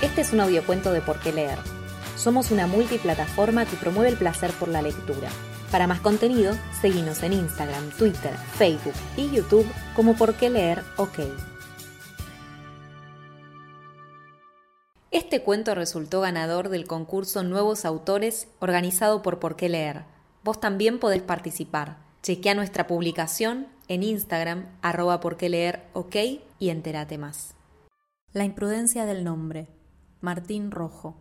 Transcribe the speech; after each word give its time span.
Este 0.00 0.20
es 0.20 0.32
un 0.32 0.38
audiocuento 0.38 0.92
de 0.92 1.00
Por 1.00 1.18
qué 1.18 1.32
leer. 1.32 1.58
Somos 2.16 2.52
una 2.52 2.68
multiplataforma 2.68 3.66
que 3.66 3.76
promueve 3.76 4.10
el 4.10 4.16
placer 4.16 4.52
por 4.52 4.68
la 4.68 4.80
lectura. 4.80 5.28
Para 5.72 5.88
más 5.88 5.98
contenido, 5.98 6.54
seguimos 6.80 7.20
en 7.24 7.32
Instagram, 7.32 7.90
Twitter, 7.90 8.32
Facebook 8.56 8.94
y 9.16 9.28
YouTube 9.32 9.66
como 9.96 10.14
Por 10.14 10.34
qué 10.34 10.50
leer 10.50 10.84
OK. 10.98 11.18
Este 15.10 15.42
cuento 15.42 15.74
resultó 15.74 16.20
ganador 16.20 16.68
del 16.68 16.86
concurso 16.86 17.42
Nuevos 17.42 17.84
Autores 17.84 18.46
organizado 18.60 19.20
por 19.20 19.40
Por 19.40 19.56
qué 19.56 19.68
leer. 19.68 20.04
Vos 20.44 20.60
también 20.60 21.00
podés 21.00 21.22
participar. 21.22 21.96
Chequea 22.22 22.54
nuestra 22.54 22.86
publicación 22.86 23.66
en 23.88 24.04
Instagram, 24.04 24.68
arroba 24.80 25.18
por 25.18 25.36
qué 25.36 25.48
leer 25.48 25.82
OK 25.92 26.14
y 26.60 26.68
entérate 26.68 27.18
más. 27.18 27.54
La 28.32 28.44
imprudencia 28.44 29.04
del 29.04 29.24
nombre. 29.24 29.66
Martín 30.20 30.72
Rojo. 30.72 31.14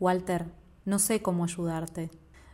Walter, 0.00 0.50
no 0.86 0.98
sé 0.98 1.20
cómo 1.20 1.44
ayudarte. 1.44 2.10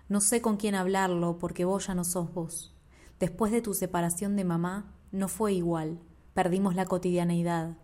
No 0.09 0.21
sé 0.21 0.43
con 0.43 0.57
quién 0.57 0.75
hablarlo 0.75 1.39
porque 1.39 1.65
vos 1.65 1.87
ya 1.87 1.95
no 1.95 2.03
sos 2.03 2.35
vos. 2.35 2.75
Después 3.21 3.53
de 3.53 3.63
tu 3.63 3.75
separación 3.75 4.35
de 4.35 4.43
mamá, 4.43 4.93
no 5.13 5.29
fue 5.29 5.53
igual. 5.53 6.01
Perdimos 6.35 6.75
la 6.75 6.87
cotidianeidad. 6.87 7.77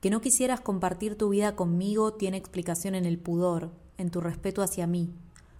Que 0.00 0.08
no 0.08 0.22
quisieras 0.22 0.62
compartir 0.62 1.18
tu 1.18 1.28
vida 1.28 1.56
conmigo 1.56 2.14
tiene 2.14 2.38
explicación 2.38 2.94
en 2.94 3.04
el 3.04 3.18
pudor, 3.18 3.70
en 3.98 4.10
tu 4.10 4.22
respeto 4.22 4.62
hacia 4.62 4.86
mí. 4.86 5.12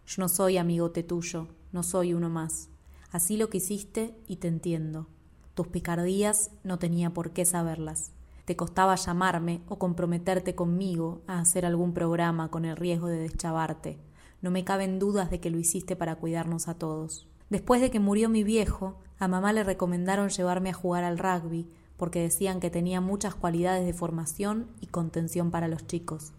Yo 0.07 0.23
no 0.23 0.31
soy 0.31 0.57
amigote 0.57 1.03
tuyo, 1.03 1.49
no 1.73 1.83
soy 1.83 2.15
uno 2.15 2.31
más. 2.31 2.71
Así 3.11 3.37
lo 3.37 3.51
quisiste 3.51 4.17
y 4.27 4.37
te 4.37 4.49
entiendo. 4.49 5.09
Tus 5.55 5.69
picardías 5.69 6.53
no 6.65 6.79
tenía 6.79 7.13
por 7.13 7.33
qué 7.33 7.45
saberlas 7.45 8.16
te 8.47 8.55
costaba 8.55 8.95
llamarme 8.95 9.61
o 9.69 9.77
comprometerte 9.77 10.55
conmigo 10.55 11.21
a 11.27 11.41
hacer 11.41 11.67
algún 11.67 11.93
programa 11.93 12.49
con 12.49 12.65
el 12.65 12.77
riesgo 12.77 13.09
de 13.09 13.19
deschavarte. 13.19 13.99
No 14.41 14.53
me 14.53 14.65
caben 14.65 15.01
dudas 15.01 15.31
de 15.31 15.41
que 15.41 15.51
lo 15.51 15.59
hiciste 15.59 15.97
para 15.97 16.15
cuidarnos 16.15 16.69
a 16.69 16.75
todos. 16.75 17.27
Después 17.51 17.81
de 17.81 17.91
que 17.91 17.99
murió 17.99 18.29
mi 18.29 18.45
viejo, 18.45 19.01
a 19.19 19.27
mamá 19.27 19.53
le 19.53 19.65
recomendaron 19.65 20.29
llevarme 20.29 20.71
a 20.71 20.75
jugar 20.75 21.03
al 21.03 21.19
rugby, 21.19 21.69
porque 21.97 22.23
decían 22.23 22.61
que 22.61 22.71
tenía 22.71 23.01
muchas 23.01 23.35
cualidades 23.35 23.85
de 23.85 23.93
formación 23.93 24.69
y 24.81 24.87
contención 24.87 25.51
para 25.51 25.67
los 25.67 25.85
chicos. 25.89 26.33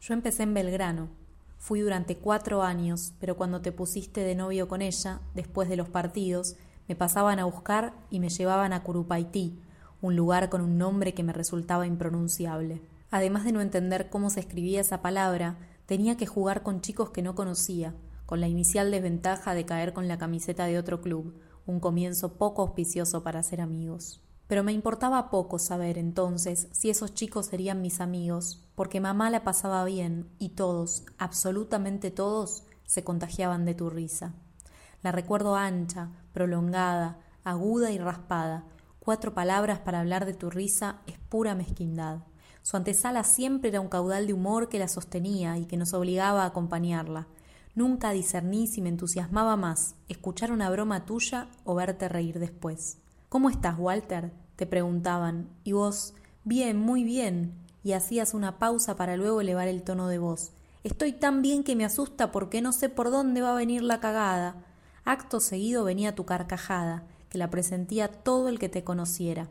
Yo 0.00 0.12
empecé 0.12 0.42
en 0.42 0.52
Belgrano. 0.52 1.08
Fui 1.56 1.80
durante 1.80 2.18
cuatro 2.18 2.62
años, 2.62 3.14
pero 3.18 3.36
cuando 3.36 3.62
te 3.62 3.72
pusiste 3.72 4.20
de 4.20 4.34
novio 4.34 4.68
con 4.68 4.82
ella, 4.82 5.20
después 5.34 5.70
de 5.70 5.76
los 5.76 5.88
partidos, 5.88 6.56
me 6.86 6.96
pasaban 6.96 7.38
a 7.38 7.46
buscar 7.46 7.94
y 8.10 8.20
me 8.20 8.28
llevaban 8.28 8.74
a 8.74 8.82
Curupaití, 8.82 9.58
un 10.06 10.16
lugar 10.16 10.48
con 10.48 10.60
un 10.60 10.78
nombre 10.78 11.14
que 11.14 11.22
me 11.22 11.32
resultaba 11.32 11.86
impronunciable. 11.86 12.80
Además 13.10 13.44
de 13.44 13.52
no 13.52 13.60
entender 13.60 14.08
cómo 14.08 14.30
se 14.30 14.40
escribía 14.40 14.80
esa 14.80 15.02
palabra, 15.02 15.58
tenía 15.86 16.16
que 16.16 16.26
jugar 16.26 16.62
con 16.62 16.80
chicos 16.80 17.10
que 17.10 17.22
no 17.22 17.34
conocía, 17.34 17.94
con 18.24 18.40
la 18.40 18.48
inicial 18.48 18.90
desventaja 18.90 19.54
de 19.54 19.64
caer 19.64 19.92
con 19.92 20.08
la 20.08 20.18
camiseta 20.18 20.66
de 20.66 20.78
otro 20.78 21.00
club, 21.00 21.40
un 21.66 21.80
comienzo 21.80 22.34
poco 22.34 22.62
auspicioso 22.62 23.22
para 23.22 23.42
ser 23.42 23.60
amigos. 23.60 24.20
Pero 24.46 24.62
me 24.62 24.72
importaba 24.72 25.30
poco 25.30 25.58
saber 25.58 25.98
entonces 25.98 26.68
si 26.70 26.90
esos 26.90 27.14
chicos 27.14 27.46
serían 27.46 27.82
mis 27.82 28.00
amigos, 28.00 28.64
porque 28.74 29.00
mamá 29.00 29.30
la 29.30 29.42
pasaba 29.42 29.84
bien 29.84 30.28
y 30.38 30.50
todos, 30.50 31.04
absolutamente 31.18 32.10
todos, 32.10 32.64
se 32.84 33.02
contagiaban 33.02 33.64
de 33.64 33.74
tu 33.74 33.90
risa. 33.90 34.34
La 35.02 35.10
recuerdo 35.10 35.56
ancha, 35.56 36.10
prolongada, 36.32 37.18
aguda 37.42 37.90
y 37.90 37.98
raspada, 37.98 38.64
Cuatro 39.06 39.34
palabras 39.34 39.78
para 39.78 40.00
hablar 40.00 40.26
de 40.26 40.34
tu 40.34 40.50
risa 40.50 40.96
es 41.06 41.16
pura 41.16 41.54
mezquindad. 41.54 42.24
Su 42.62 42.76
antesala 42.76 43.22
siempre 43.22 43.68
era 43.68 43.80
un 43.80 43.86
caudal 43.86 44.26
de 44.26 44.32
humor 44.32 44.68
que 44.68 44.80
la 44.80 44.88
sostenía 44.88 45.58
y 45.58 45.66
que 45.66 45.76
nos 45.76 45.94
obligaba 45.94 46.42
a 46.42 46.46
acompañarla. 46.46 47.28
Nunca 47.76 48.10
discerní 48.10 48.66
si 48.66 48.82
me 48.82 48.88
entusiasmaba 48.88 49.54
más 49.54 49.94
escuchar 50.08 50.50
una 50.50 50.68
broma 50.70 51.06
tuya 51.06 51.46
o 51.62 51.76
verte 51.76 52.08
reír 52.08 52.40
después. 52.40 52.98
¿Cómo 53.28 53.48
estás, 53.48 53.78
Walter? 53.78 54.32
te 54.56 54.66
preguntaban, 54.66 55.50
y 55.62 55.70
vos, 55.70 56.12
bien, 56.42 56.76
muy 56.76 57.04
bien, 57.04 57.54
y 57.84 57.92
hacías 57.92 58.34
una 58.34 58.58
pausa 58.58 58.96
para 58.96 59.16
luego 59.16 59.40
elevar 59.40 59.68
el 59.68 59.84
tono 59.84 60.08
de 60.08 60.18
voz. 60.18 60.50
Estoy 60.82 61.12
tan 61.12 61.42
bien 61.42 61.62
que 61.62 61.76
me 61.76 61.84
asusta 61.84 62.32
porque 62.32 62.60
no 62.60 62.72
sé 62.72 62.88
por 62.88 63.12
dónde 63.12 63.40
va 63.40 63.52
a 63.52 63.56
venir 63.56 63.84
la 63.84 64.00
cagada. 64.00 64.64
Acto 65.04 65.38
seguido 65.38 65.84
venía 65.84 66.16
tu 66.16 66.24
carcajada, 66.24 67.04
la 67.36 67.50
presentía 67.50 68.08
todo 68.08 68.48
el 68.48 68.58
que 68.58 68.68
te 68.68 68.84
conociera. 68.84 69.48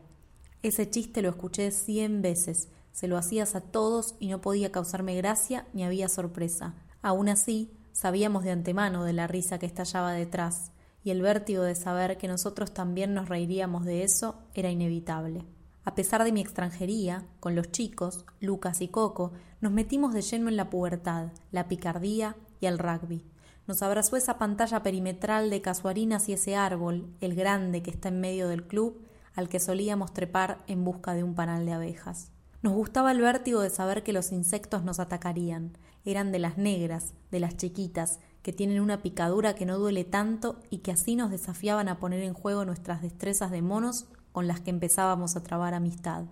Ese 0.62 0.88
chiste 0.90 1.22
lo 1.22 1.28
escuché 1.28 1.70
cien 1.70 2.22
veces, 2.22 2.68
se 2.92 3.08
lo 3.08 3.18
hacías 3.18 3.54
a 3.54 3.60
todos 3.60 4.14
y 4.18 4.28
no 4.28 4.40
podía 4.40 4.72
causarme 4.72 5.16
gracia 5.16 5.66
ni 5.74 5.84
había 5.84 6.08
sorpresa. 6.08 6.74
Aún 7.02 7.28
así, 7.28 7.70
sabíamos 7.92 8.42
de 8.42 8.50
antemano 8.50 9.04
de 9.04 9.12
la 9.12 9.26
risa 9.26 9.58
que 9.58 9.66
estallaba 9.66 10.12
detrás, 10.12 10.72
y 11.04 11.10
el 11.10 11.22
vértigo 11.22 11.62
de 11.62 11.74
saber 11.74 12.18
que 12.18 12.26
nosotros 12.26 12.72
también 12.74 13.14
nos 13.14 13.28
reiríamos 13.28 13.84
de 13.84 14.02
eso 14.02 14.38
era 14.54 14.70
inevitable. 14.70 15.44
A 15.84 15.94
pesar 15.94 16.24
de 16.24 16.32
mi 16.32 16.40
extranjería, 16.40 17.24
con 17.38 17.54
los 17.54 17.70
chicos, 17.70 18.24
Lucas 18.40 18.80
y 18.80 18.88
Coco, 18.88 19.32
nos 19.60 19.70
metimos 19.70 20.12
de 20.12 20.22
lleno 20.22 20.48
en 20.48 20.56
la 20.56 20.68
pubertad, 20.68 21.28
la 21.52 21.68
picardía 21.68 22.34
y 22.60 22.66
el 22.66 22.78
rugby. 22.78 23.22
Nos 23.66 23.82
abrazó 23.82 24.16
esa 24.16 24.38
pantalla 24.38 24.82
perimetral 24.82 25.50
de 25.50 25.60
casuarinas 25.60 26.28
y 26.28 26.34
ese 26.34 26.54
árbol, 26.54 27.08
el 27.20 27.34
grande 27.34 27.82
que 27.82 27.90
está 27.90 28.08
en 28.08 28.20
medio 28.20 28.48
del 28.48 28.66
club, 28.66 29.02
al 29.34 29.48
que 29.48 29.60
solíamos 29.60 30.14
trepar 30.14 30.64
en 30.66 30.84
busca 30.84 31.14
de 31.14 31.24
un 31.24 31.34
panal 31.34 31.66
de 31.66 31.72
abejas. 31.72 32.30
Nos 32.62 32.74
gustaba 32.74 33.12
el 33.12 33.20
vértigo 33.20 33.60
de 33.60 33.70
saber 33.70 34.02
que 34.02 34.12
los 34.12 34.32
insectos 34.32 34.82
nos 34.82 34.98
atacarían. 34.98 35.76
Eran 36.04 36.32
de 36.32 36.38
las 36.38 36.58
negras, 36.58 37.14
de 37.30 37.40
las 37.40 37.56
chiquitas, 37.56 38.18
que 38.42 38.52
tienen 38.52 38.80
una 38.80 39.02
picadura 39.02 39.54
que 39.54 39.66
no 39.66 39.78
duele 39.78 40.04
tanto 40.04 40.60
y 40.70 40.78
que 40.78 40.92
así 40.92 41.16
nos 41.16 41.30
desafiaban 41.30 41.88
a 41.88 41.98
poner 41.98 42.22
en 42.22 42.34
juego 42.34 42.64
nuestras 42.64 43.02
destrezas 43.02 43.50
de 43.50 43.62
monos 43.62 44.06
con 44.30 44.46
las 44.46 44.60
que 44.60 44.70
empezábamos 44.70 45.34
a 45.34 45.42
trabar 45.42 45.74
amistad. 45.74 46.24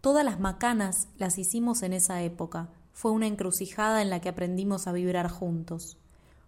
Todas 0.00 0.24
las 0.24 0.40
macanas 0.40 1.08
las 1.18 1.38
hicimos 1.38 1.82
en 1.82 1.92
esa 1.92 2.22
época. 2.22 2.70
Fue 2.92 3.10
una 3.10 3.26
encrucijada 3.26 4.02
en 4.02 4.10
la 4.10 4.20
que 4.20 4.30
aprendimos 4.30 4.86
a 4.86 4.92
vibrar 4.92 5.30
juntos. 5.30 5.98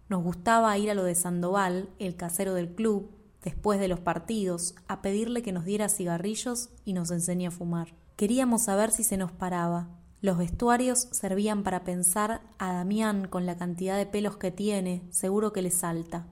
Nos 0.07 0.21
gustaba 0.21 0.77
ir 0.77 0.91
a 0.91 0.93
lo 0.93 1.03
de 1.03 1.15
Sandoval, 1.15 1.89
el 1.97 2.15
casero 2.15 2.53
del 2.53 2.69
club, 2.69 3.09
después 3.43 3.79
de 3.79 3.87
los 3.87 3.99
partidos, 3.99 4.75
a 4.87 5.01
pedirle 5.01 5.41
que 5.41 5.51
nos 5.51 5.65
diera 5.65 5.89
cigarrillos 5.89 6.69
y 6.85 6.93
nos 6.93 7.09
enseñe 7.09 7.47
a 7.47 7.51
fumar. 7.51 7.95
Queríamos 8.15 8.63
saber 8.63 8.91
si 8.91 9.03
se 9.03 9.17
nos 9.17 9.31
paraba. 9.31 9.87
Los 10.21 10.37
vestuarios 10.37 11.07
servían 11.09 11.63
para 11.63 11.83
pensar 11.83 12.41
a 12.59 12.73
Damián 12.73 13.27
con 13.27 13.47
la 13.47 13.57
cantidad 13.57 13.97
de 13.97 14.05
pelos 14.05 14.37
que 14.37 14.51
tiene, 14.51 15.01
seguro 15.09 15.51
que 15.51 15.63
le 15.63 15.71
salta. 15.71 16.27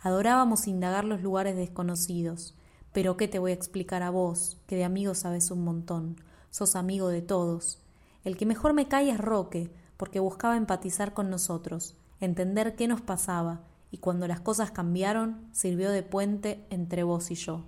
Adorábamos 0.00 0.66
indagar 0.66 1.06
los 1.06 1.22
lugares 1.22 1.56
desconocidos. 1.56 2.54
Pero 2.92 3.16
qué 3.16 3.26
te 3.26 3.38
voy 3.38 3.52
a 3.52 3.54
explicar 3.54 4.02
a 4.02 4.10
vos, 4.10 4.58
que 4.66 4.76
de 4.76 4.84
amigos 4.84 5.20
sabes 5.20 5.50
un 5.50 5.64
montón. 5.64 6.20
Sos 6.50 6.76
amigo 6.76 7.08
de 7.08 7.22
todos. 7.22 7.80
El 8.22 8.36
que 8.36 8.44
mejor 8.44 8.74
me 8.74 8.86
cae 8.86 9.10
es 9.10 9.18
Roque, 9.18 9.72
porque 9.96 10.20
buscaba 10.20 10.58
empatizar 10.58 11.14
con 11.14 11.30
nosotros 11.30 11.96
entender 12.24 12.76
qué 12.76 12.88
nos 12.88 13.00
pasaba, 13.00 13.62
y 13.90 13.98
cuando 13.98 14.26
las 14.26 14.40
cosas 14.40 14.70
cambiaron, 14.70 15.48
sirvió 15.52 15.90
de 15.90 16.02
puente 16.02 16.66
entre 16.70 17.04
vos 17.04 17.30
y 17.30 17.36
yo. 17.36 17.64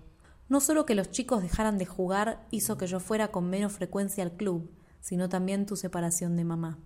No 0.49 0.61
solo 0.61 0.87
que 0.87 0.95
los 0.95 1.11
chicos 1.11 1.43
dejaran 1.43 1.79
de 1.79 1.87
jugar 1.87 2.47
hizo 2.51 2.77
que 2.77 2.87
yo 2.87 3.01
fuera 3.01 3.29
con 3.29 3.51
menos 3.51 3.73
frecuencia 3.73 4.25
al 4.25 4.33
club, 4.33 4.71
sino 5.01 5.29
también 5.29 5.67
tu 5.67 5.77
separación 5.77 6.37
de 6.37 6.45
mamá. 6.45 6.79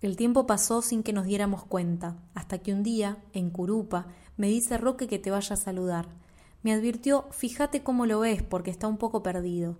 El 0.00 0.16
tiempo 0.16 0.46
pasó 0.46 0.82
sin 0.82 1.02
que 1.02 1.14
nos 1.14 1.24
diéramos 1.24 1.64
cuenta, 1.64 2.18
hasta 2.34 2.58
que 2.58 2.74
un 2.74 2.82
día, 2.82 3.24
en 3.32 3.48
Curupa, 3.48 4.06
me 4.36 4.48
dice 4.48 4.76
Roque 4.76 5.08
que 5.08 5.18
te 5.18 5.30
vaya 5.30 5.54
a 5.54 5.56
saludar. 5.56 6.08
Me 6.62 6.72
advirtió, 6.74 7.26
fíjate 7.30 7.82
cómo 7.82 8.04
lo 8.04 8.20
ves, 8.20 8.42
porque 8.42 8.70
está 8.70 8.86
un 8.86 8.98
poco 8.98 9.22
perdido. 9.22 9.78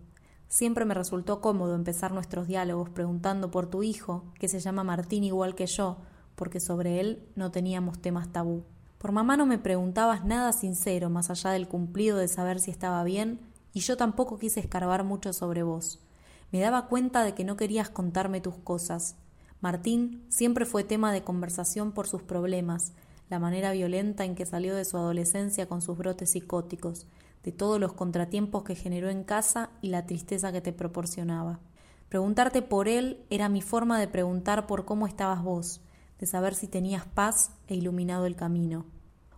Siempre 0.48 0.84
me 0.84 0.94
resultó 0.94 1.40
cómodo 1.40 1.74
empezar 1.74 2.12
nuestros 2.12 2.46
diálogos 2.46 2.88
preguntando 2.88 3.50
por 3.50 3.66
tu 3.66 3.82
hijo, 3.82 4.24
que 4.38 4.48
se 4.48 4.60
llama 4.60 4.84
Martín 4.84 5.24
igual 5.24 5.54
que 5.54 5.66
yo, 5.66 5.98
porque 6.36 6.60
sobre 6.60 7.00
él 7.00 7.26
no 7.36 7.50
teníamos 7.50 8.00
temas 8.00 8.32
tabú. 8.32 8.64
Por 8.98 9.12
mamá 9.12 9.36
no 9.36 9.44
me 9.44 9.58
preguntabas 9.58 10.24
nada 10.24 10.52
sincero 10.52 11.10
más 11.10 11.30
allá 11.30 11.50
del 11.50 11.68
cumplido 11.68 12.16
de 12.16 12.28
saber 12.28 12.60
si 12.60 12.70
estaba 12.70 13.04
bien, 13.04 13.40
y 13.72 13.80
yo 13.80 13.96
tampoco 13.96 14.38
quise 14.38 14.60
escarbar 14.60 15.04
mucho 15.04 15.32
sobre 15.32 15.62
vos. 15.62 16.00
Me 16.52 16.60
daba 16.60 16.86
cuenta 16.86 17.24
de 17.24 17.34
que 17.34 17.44
no 17.44 17.56
querías 17.56 17.90
contarme 17.90 18.40
tus 18.40 18.56
cosas. 18.56 19.16
Martín 19.60 20.24
siempre 20.28 20.64
fue 20.64 20.84
tema 20.84 21.12
de 21.12 21.24
conversación 21.24 21.92
por 21.92 22.06
sus 22.06 22.22
problemas, 22.22 22.92
la 23.28 23.38
manera 23.38 23.72
violenta 23.72 24.24
en 24.24 24.34
que 24.34 24.46
salió 24.46 24.74
de 24.74 24.84
su 24.84 24.96
adolescencia 24.96 25.66
con 25.66 25.82
sus 25.82 25.98
brotes 25.98 26.30
psicóticos, 26.30 27.06
de 27.42 27.52
todos 27.52 27.80
los 27.80 27.92
contratiempos 27.92 28.62
que 28.64 28.74
generó 28.74 29.10
en 29.10 29.24
casa 29.24 29.70
y 29.82 29.88
la 29.88 30.06
tristeza 30.06 30.52
que 30.52 30.60
te 30.60 30.72
proporcionaba. 30.72 31.60
Preguntarte 32.08 32.62
por 32.62 32.88
él 32.88 33.24
era 33.28 33.48
mi 33.48 33.60
forma 33.60 33.98
de 33.98 34.08
preguntar 34.08 34.66
por 34.66 34.84
cómo 34.84 35.06
estabas 35.06 35.42
vos, 35.42 35.80
de 36.18 36.26
saber 36.26 36.54
si 36.54 36.68
tenías 36.68 37.06
paz 37.06 37.52
e 37.66 37.74
iluminado 37.74 38.26
el 38.26 38.36
camino. 38.36 38.86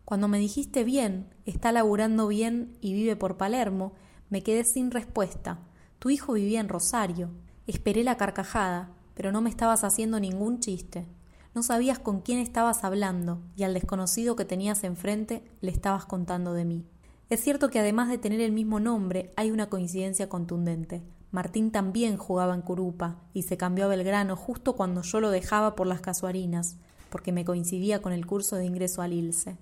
Cuando 0.04 0.28
me 0.28 0.38
dijiste 0.38 0.84
bien, 0.84 1.28
está 1.44 1.72
laburando 1.72 2.28
bien 2.28 2.76
y 2.80 2.92
vive 2.92 3.16
por 3.16 3.36
Palermo, 3.36 3.92
me 4.30 4.42
quedé 4.42 4.64
sin 4.64 4.90
respuesta. 4.90 5.58
Tu 5.98 6.10
hijo 6.10 6.34
vivía 6.34 6.60
en 6.60 6.68
Rosario. 6.68 7.30
Esperé 7.66 8.04
la 8.04 8.16
carcajada, 8.16 8.90
pero 9.14 9.32
no 9.32 9.40
me 9.40 9.50
estabas 9.50 9.82
haciendo 9.82 10.20
ningún 10.20 10.60
chiste. 10.60 11.06
No 11.54 11.62
sabías 11.62 11.98
con 11.98 12.20
quién 12.20 12.38
estabas 12.38 12.84
hablando 12.84 13.40
y 13.56 13.62
al 13.62 13.74
desconocido 13.74 14.36
que 14.36 14.44
tenías 14.44 14.84
enfrente 14.84 15.42
le 15.60 15.70
estabas 15.70 16.04
contando 16.04 16.52
de 16.52 16.64
mí. 16.64 16.84
Es 17.28 17.40
cierto 17.40 17.70
que 17.70 17.80
además 17.80 18.08
de 18.08 18.18
tener 18.18 18.40
el 18.40 18.52
mismo 18.52 18.78
nombre, 18.78 19.32
hay 19.36 19.50
una 19.50 19.68
coincidencia 19.68 20.28
contundente. 20.28 21.02
Martín 21.30 21.70
también 21.70 22.16
jugaba 22.16 22.54
en 22.54 22.62
Curupa 22.62 23.20
y 23.32 23.42
se 23.42 23.56
cambió 23.56 23.86
a 23.86 23.88
Belgrano 23.88 24.36
justo 24.36 24.76
cuando 24.76 25.02
yo 25.02 25.20
lo 25.20 25.30
dejaba 25.30 25.74
por 25.74 25.86
las 25.86 26.00
casuarinas, 26.00 26.76
porque 27.10 27.32
me 27.32 27.44
coincidía 27.44 28.00
con 28.00 28.12
el 28.12 28.26
curso 28.26 28.56
de 28.56 28.64
ingreso 28.64 29.02
al 29.02 29.12
ILSE. 29.12 29.56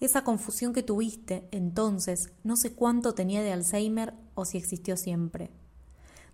Esa 0.00 0.22
confusión 0.22 0.72
que 0.72 0.82
tuviste 0.82 1.48
entonces, 1.50 2.30
no 2.44 2.56
sé 2.56 2.72
cuánto 2.74 3.14
tenía 3.14 3.42
de 3.42 3.52
Alzheimer 3.52 4.14
o 4.34 4.44
si 4.44 4.58
existió 4.58 4.96
siempre. 4.96 5.50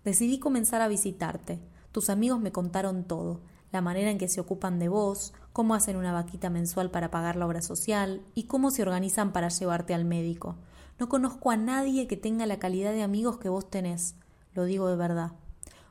Decidí 0.03 0.39
comenzar 0.39 0.81
a 0.81 0.87
visitarte. 0.87 1.59
Tus 1.91 2.09
amigos 2.09 2.39
me 2.39 2.51
contaron 2.51 3.05
todo, 3.05 3.41
la 3.71 3.81
manera 3.81 4.11
en 4.11 4.17
que 4.17 4.29
se 4.29 4.39
ocupan 4.39 4.77
de 4.77 4.87
vos, 4.87 5.33
cómo 5.51 5.73
hacen 5.73 5.95
una 5.95 6.13
vaquita 6.13 6.49
mensual 6.49 6.91
para 6.91 7.09
pagar 7.09 7.37
la 7.37 7.47
obra 7.47 7.61
social 7.61 8.21
y 8.35 8.43
cómo 8.43 8.69
se 8.69 8.83
organizan 8.83 9.33
para 9.33 9.49
llevarte 9.49 9.93
al 9.93 10.05
médico. 10.05 10.57
No 10.99 11.09
conozco 11.09 11.49
a 11.49 11.57
nadie 11.57 12.07
que 12.07 12.17
tenga 12.17 12.45
la 12.45 12.59
calidad 12.59 12.91
de 12.93 13.01
amigos 13.01 13.39
que 13.39 13.49
vos 13.49 13.69
tenés, 13.69 14.15
lo 14.55 14.63
digo 14.63 14.89
de 14.89 14.95
verdad. 14.95 15.33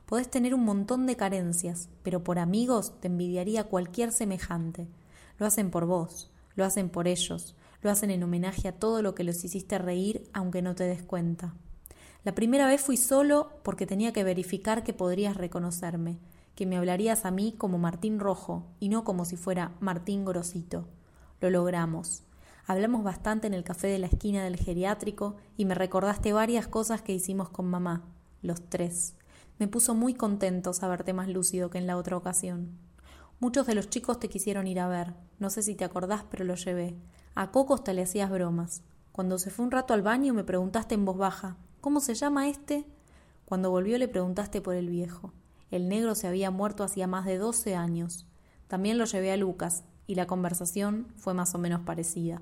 Podés 0.05 0.29
tener 0.29 0.53
un 0.53 0.65
montón 0.65 1.05
de 1.05 1.15
carencias, 1.15 1.87
pero 2.03 2.23
por 2.23 2.37
amigos 2.37 2.99
te 2.99 3.07
envidiaría 3.07 3.63
cualquier 3.63 4.11
semejante. 4.11 4.87
Lo 5.39 5.45
hacen 5.45 5.71
por 5.71 5.85
vos, 5.85 6.29
lo 6.55 6.65
hacen 6.65 6.89
por 6.89 7.07
ellos, 7.07 7.55
lo 7.81 7.89
hacen 7.89 8.11
en 8.11 8.23
homenaje 8.23 8.67
a 8.67 8.77
todo 8.77 9.01
lo 9.01 9.15
que 9.15 9.23
los 9.23 9.43
hiciste 9.45 9.77
reír 9.77 10.29
aunque 10.33 10.61
no 10.61 10.75
te 10.75 10.83
des 10.83 11.03
cuenta. 11.03 11.55
La 12.25 12.35
primera 12.35 12.67
vez 12.67 12.81
fui 12.81 12.97
solo 12.97 13.51
porque 13.63 13.87
tenía 13.87 14.11
que 14.11 14.23
verificar 14.23 14.83
que 14.83 14.93
podrías 14.93 15.37
reconocerme 15.37 16.19
que 16.55 16.65
me 16.65 16.77
hablarías 16.77 17.25
a 17.25 17.31
mí 17.31 17.53
como 17.57 17.77
Martín 17.77 18.19
Rojo 18.19 18.65
y 18.79 18.89
no 18.89 19.03
como 19.03 19.25
si 19.25 19.35
fuera 19.35 19.73
Martín 19.81 20.25
Grosito. 20.25 20.87
Lo 21.41 21.49
logramos. 21.49 22.23
Hablamos 22.65 23.03
bastante 23.03 23.45
en 23.45 23.53
el 23.53 23.63
café 23.63 23.87
de 23.87 23.99
la 23.99 24.07
esquina 24.07 24.43
del 24.43 24.55
geriátrico 24.55 25.35
y 25.57 25.65
me 25.65 25.75
recordaste 25.75 26.33
varias 26.33 26.67
cosas 26.67 27.01
que 27.01 27.13
hicimos 27.13 27.49
con 27.49 27.67
mamá, 27.67 28.03
los 28.45 28.69
tres. 28.69 29.15
Me 29.59 29.67
puso 29.67 29.93
muy 29.93 30.13
contento 30.13 30.73
saberte 30.73 31.13
más 31.13 31.27
lúcido 31.27 31.69
que 31.69 31.77
en 31.77 31.87
la 31.87 31.97
otra 31.97 32.17
ocasión. 32.17 32.77
Muchos 33.39 33.67
de 33.67 33.75
los 33.75 33.89
chicos 33.89 34.19
te 34.19 34.29
quisieron 34.29 34.67
ir 34.67 34.79
a 34.79 34.87
ver. 34.87 35.13
No 35.39 35.49
sé 35.49 35.61
si 35.61 35.75
te 35.75 35.83
acordás, 35.83 36.23
pero 36.29 36.45
lo 36.45 36.55
llevé. 36.55 36.95
A 37.35 37.51
Cocos 37.51 37.83
te 37.83 37.93
le 37.93 38.03
hacías 38.03 38.29
bromas. 38.29 38.83
Cuando 39.11 39.37
se 39.37 39.49
fue 39.49 39.65
un 39.65 39.71
rato 39.71 39.93
al 39.93 40.01
baño 40.01 40.33
me 40.33 40.43
preguntaste 40.43 40.95
en 40.95 41.05
voz 41.05 41.17
baja 41.17 41.57
¿Cómo 41.81 41.99
se 41.99 42.15
llama 42.15 42.49
este? 42.49 42.85
Cuando 43.45 43.69
volvió 43.69 43.97
le 43.97 44.07
preguntaste 44.07 44.59
por 44.59 44.73
el 44.73 44.89
viejo. 44.89 45.33
El 45.69 45.87
negro 45.87 46.15
se 46.15 46.27
había 46.27 46.49
muerto 46.49 46.83
hacía 46.83 47.05
más 47.05 47.25
de 47.25 47.37
doce 47.37 47.75
años. 47.75 48.25
También 48.67 48.97
lo 48.97 49.05
llevé 49.05 49.31
a 49.31 49.37
Lucas, 49.37 49.83
y 50.07 50.15
la 50.15 50.27
conversación 50.27 51.07
fue 51.17 51.33
más 51.33 51.53
o 51.53 51.59
menos 51.59 51.81
parecida. 51.81 52.41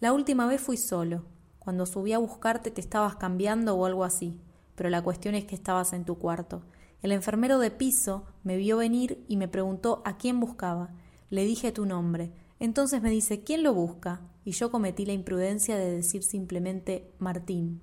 La 0.00 0.12
última 0.12 0.46
vez 0.46 0.60
fui 0.60 0.76
solo. 0.76 1.24
Cuando 1.58 1.86
subí 1.86 2.12
a 2.12 2.18
buscarte 2.18 2.70
te 2.70 2.80
estabas 2.80 3.16
cambiando 3.16 3.76
o 3.76 3.86
algo 3.86 4.04
así, 4.04 4.40
pero 4.78 4.90
la 4.90 5.02
cuestión 5.02 5.34
es 5.34 5.44
que 5.44 5.56
estabas 5.56 5.92
en 5.92 6.04
tu 6.04 6.18
cuarto. 6.18 6.62
El 7.02 7.10
enfermero 7.10 7.58
de 7.58 7.72
piso 7.72 8.24
me 8.44 8.56
vio 8.56 8.76
venir 8.76 9.24
y 9.26 9.36
me 9.36 9.48
preguntó 9.48 10.02
a 10.04 10.16
quién 10.16 10.38
buscaba. 10.38 10.90
Le 11.30 11.44
dije 11.44 11.72
tu 11.72 11.84
nombre. 11.84 12.30
Entonces 12.60 13.02
me 13.02 13.10
dice 13.10 13.42
¿quién 13.42 13.64
lo 13.64 13.74
busca? 13.74 14.20
Y 14.44 14.52
yo 14.52 14.70
cometí 14.70 15.04
la 15.04 15.14
imprudencia 15.14 15.76
de 15.76 15.90
decir 15.90 16.22
simplemente 16.22 17.10
Martín. 17.18 17.82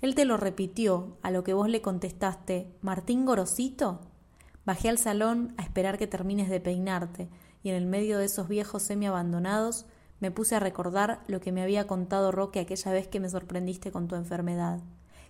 Él 0.00 0.14
te 0.14 0.24
lo 0.24 0.38
repitió, 0.38 1.18
a 1.22 1.30
lo 1.30 1.44
que 1.44 1.52
vos 1.52 1.68
le 1.68 1.82
contestaste, 1.82 2.74
¿Martín 2.80 3.26
Gorosito? 3.26 4.00
Bajé 4.64 4.88
al 4.88 4.98
salón 4.98 5.52
a 5.58 5.62
esperar 5.62 5.98
que 5.98 6.06
termines 6.06 6.48
de 6.48 6.60
peinarte, 6.60 7.28
y 7.62 7.68
en 7.68 7.76
el 7.76 7.86
medio 7.86 8.16
de 8.18 8.24
esos 8.24 8.48
viejos 8.48 8.82
semi 8.82 9.06
abandonados 9.06 9.84
me 10.18 10.30
puse 10.30 10.56
a 10.56 10.60
recordar 10.60 11.20
lo 11.28 11.40
que 11.40 11.52
me 11.52 11.62
había 11.62 11.86
contado 11.86 12.32
Roque 12.32 12.58
aquella 12.58 12.90
vez 12.90 13.06
que 13.06 13.20
me 13.20 13.28
sorprendiste 13.28 13.92
con 13.92 14.08
tu 14.08 14.16
enfermedad, 14.16 14.80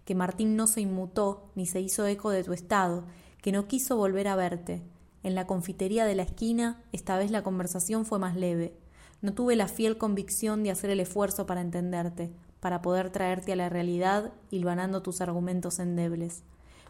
que 0.05 0.15
Martín 0.15 0.57
no 0.57 0.67
se 0.67 0.81
inmutó 0.81 1.51
ni 1.55 1.67
se 1.67 1.81
hizo 1.81 2.07
eco 2.07 2.31
de 2.31 2.45
tu 2.45 2.53
estado, 2.53 3.05
que 3.41 3.53
no 3.53 3.67
quiso 3.69 3.97
volver 3.97 4.29
a 4.29 4.37
verte. 4.37 4.83
En 5.23 5.35
la 5.35 5.47
confitería 5.47 6.05
de 6.05 6.15
la 6.15 6.23
esquina, 6.23 6.83
esta 6.93 7.17
vez 7.17 7.31
la 7.31 7.43
conversación 7.43 8.05
fue 8.05 8.19
más 8.19 8.37
leve. 8.37 8.77
No 9.21 9.35
tuve 9.35 9.55
la 9.55 9.69
fiel 9.69 9.99
convicción 9.99 10.63
de 10.63 10.71
hacer 10.71 10.91
el 10.91 11.01
esfuerzo 11.01 11.47
para 11.47 11.61
entenderte, 11.61 12.33
para 12.61 12.83
poder 12.83 13.11
traerte 13.11 13.53
a 13.53 13.57
la 13.57 13.69
realidad 13.69 14.33
hilvanando 14.51 15.03
tus 15.03 15.21
argumentos 15.21 15.79
endebles. 15.79 16.43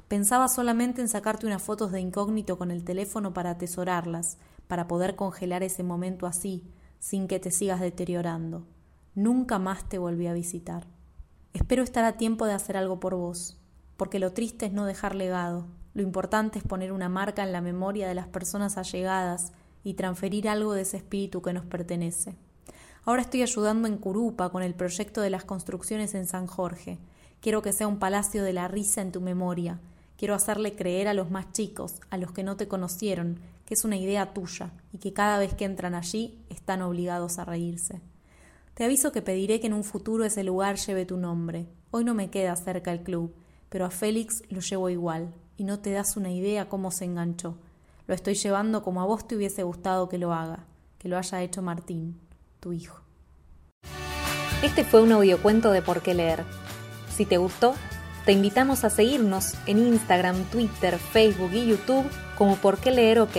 Pensaba 0.09 0.49
solamente 0.49 1.01
en 1.01 1.09
sacarte 1.09 1.47
unas 1.47 1.63
fotos 1.63 1.93
de 1.93 2.01
incógnito 2.01 2.59
con 2.59 2.71
el 2.71 2.85
teléfono 2.85 3.33
para 3.33 3.51
atesorarlas, 3.51 4.39
para 4.69 4.87
poder 4.87 5.17
congelar 5.17 5.63
ese 5.63 5.83
momento 5.83 6.27
así, 6.27 6.65
sin 6.99 7.29
que 7.29 7.39
te 7.39 7.51
sigas 7.51 7.81
deteriorando. 7.81 8.67
Nunca 9.15 9.59
más 9.59 9.89
te 9.89 9.99
volví 9.99 10.27
a 10.27 10.33
visitar. 10.33 10.87
Espero 11.55 11.83
estar 11.83 12.05
a 12.05 12.17
tiempo 12.17 12.47
de 12.47 12.55
hacer 12.55 12.77
algo 12.77 12.99
por 12.99 13.15
vos, 13.15 13.59
porque 13.97 14.19
lo 14.19 14.33
triste 14.33 14.67
es 14.67 14.73
no 14.73 14.87
dejar 14.87 15.15
legado, 15.15 15.67
lo 15.95 16.03
importante 16.03 16.59
es 16.59 16.65
poner 16.65 16.93
una 16.93 17.11
marca 17.11 17.43
en 17.43 17.53
la 17.53 17.61
memoria 17.61 18.09
de 18.09 18.15
las 18.15 18.27
personas 18.27 18.79
allegadas 18.79 19.53
y 19.85 19.95
transferir 19.95 20.49
algo 20.49 20.73
de 20.73 20.83
ese 20.83 20.97
espíritu 20.97 21.43
que 21.43 21.53
nos 21.53 21.67
pertenece. 21.67 22.35
Ahora 23.05 23.23
estoy 23.23 23.43
ayudando 23.43 23.89
en 23.89 23.99
Curupa 23.99 24.49
con 24.49 24.63
el 24.63 24.75
proyecto 24.75 25.21
de 25.21 25.29
las 25.29 25.45
construcciones 25.45 26.15
en 26.15 26.27
San 26.27 26.47
Jorge. 26.47 26.99
Quiero 27.41 27.61
que 27.61 27.73
sea 27.73 27.89
un 27.89 27.99
palacio 27.99 28.43
de 28.45 28.55
la 28.55 28.69
risa 28.69 29.03
en 29.03 29.13
tu 29.13 29.21
memoria. 29.21 29.81
Quiero 30.17 30.35
hacerle 30.35 30.77
creer 30.77 31.09
a 31.09 31.15
los 31.15 31.31
más 31.31 31.53
chicos, 31.53 31.97
a 32.09 32.17
los 32.17 32.33
que 32.33 32.45
no 32.45 32.57
te 32.57 32.69
conocieron, 32.69 33.41
que 33.67 33.75
es 33.75 33.85
una 33.85 33.97
idea 33.97 34.33
tuya 34.33 34.71
y 34.93 34.99
que 34.99 35.13
cada 35.13 35.39
vez 35.39 35.53
que 35.53 35.65
entran 35.65 35.95
allí 35.95 36.39
están 36.49 36.81
obligados 36.81 37.39
a 37.39 37.45
reírse. 37.45 38.01
Te 38.75 38.85
aviso 38.85 39.13
que 39.13 39.21
pediré 39.21 39.61
que 39.61 39.67
en 39.67 39.75
un 39.75 39.85
futuro 39.85 40.25
ese 40.25 40.45
lugar 40.45 40.77
lleve 40.77 41.05
tu 41.05 41.19
nombre. 41.19 41.67
Hoy 41.91 42.05
no 42.05 42.15
me 42.15 42.31
queda 42.31 42.57
cerca 42.57 42.91
el 42.91 43.03
club, 43.03 43.35
pero 43.69 43.85
a 43.85 43.91
Félix 43.91 44.43
lo 44.49 44.61
llevo 44.61 44.89
igual, 44.89 45.35
y 45.59 45.65
no 45.65 45.81
te 45.81 45.91
das 45.91 46.17
una 46.17 46.31
idea 46.31 46.71
cómo 46.71 46.91
se 46.91 47.05
enganchó. 47.05 47.59
Lo 48.07 48.15
estoy 48.15 48.35
llevando 48.35 48.83
como 48.83 49.03
a 49.03 49.05
vos 49.05 49.29
te 49.29 49.37
hubiese 49.37 49.63
gustado 49.63 50.09
que 50.09 50.17
lo 50.17 50.33
haga, 50.33 50.65
que 50.99 51.09
lo 51.09 51.19
haya 51.19 51.43
hecho 51.43 51.61
Martín 51.61 52.19
tu 52.61 52.73
hijo. 52.73 53.03
Este 54.63 54.85
fue 54.85 55.03
un 55.03 55.13
audiocuento 55.13 55.73
de 55.73 55.83
Por 55.83 56.01
qué 56.01 56.15
leer. 56.15 56.45
Si 57.15 57.27
te 57.27 57.37
gustó, 57.37 57.75
te 58.25 58.33
invitamos 58.33 58.85
a 58.85 58.91
seguirnos 58.91 59.55
en 59.67 59.79
Instagram, 59.79 60.45
Twitter, 60.45 60.97
Facebook 60.99 61.51
y 61.53 61.67
YouTube 61.67 62.09
como 62.39 62.57
Por 62.57 62.79
qué 62.79 62.93
leer 62.93 63.19
OK. 63.19 63.37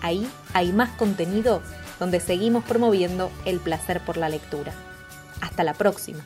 Ahí 0.00 0.26
hay 0.54 0.72
más 0.72 0.90
contenido 0.92 1.62
donde 2.02 2.18
seguimos 2.18 2.64
promoviendo 2.64 3.30
el 3.44 3.60
placer 3.60 4.00
por 4.00 4.16
la 4.16 4.28
lectura. 4.28 4.72
Hasta 5.40 5.62
la 5.62 5.72
próxima. 5.72 6.18